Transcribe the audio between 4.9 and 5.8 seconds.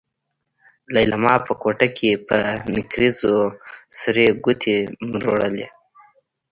مروړلې.